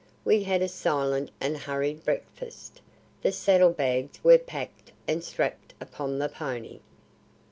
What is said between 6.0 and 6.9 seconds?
the pony.